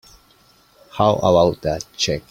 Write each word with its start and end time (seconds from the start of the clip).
How 0.93 1.13
about 1.17 1.61
that 1.61 1.85
check? 1.95 2.19